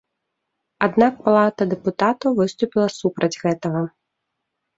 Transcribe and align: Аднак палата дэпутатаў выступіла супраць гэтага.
Аднак 0.85 1.13
палата 1.25 1.67
дэпутатаў 1.73 2.29
выступіла 2.41 2.87
супраць 2.97 3.39
гэтага. 3.45 3.81